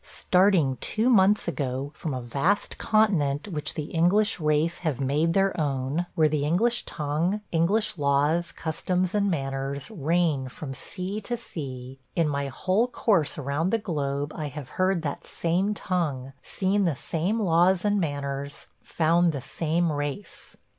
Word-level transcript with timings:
Starting 0.03 0.77
two 0.77 1.11
months 1.11 1.47
ago 1.47 1.91
from 1.95 2.11
a 2.11 2.19
vast 2.23 2.79
continent 2.79 3.47
which 3.49 3.75
the 3.75 3.91
English 3.91 4.39
race 4.39 4.79
have 4.79 4.99
made 4.99 5.33
their 5.33 5.53
own, 5.61 6.07
where 6.15 6.27
the 6.27 6.43
English 6.43 6.85
tongue, 6.85 7.41
English 7.51 7.99
laws, 7.99 8.51
customs, 8.51 9.13
and 9.13 9.29
manners 9.29 9.91
reign 9.91 10.49
from 10.49 10.73
sea 10.73 11.21
to 11.21 11.37
sea, 11.37 11.99
in 12.15 12.27
my 12.27 12.47
whole 12.47 12.87
course 12.87 13.37
around 13.37 13.69
the 13.69 13.77
globe 13.77 14.31
I 14.35 14.47
have 14.47 14.69
heard 14.69 15.03
that 15.03 15.27
same 15.27 15.75
tongue, 15.75 16.33
seen 16.41 16.85
the 16.85 16.95
same 16.95 17.39
laws 17.39 17.85
and 17.85 17.99
manners, 17.99 18.69
found 18.81 19.31
the 19.33 19.39
same 19.41 19.91
race. 19.91 20.57